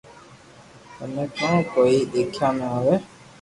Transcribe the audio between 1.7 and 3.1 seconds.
ڪوئي ديکيا ۾ آوي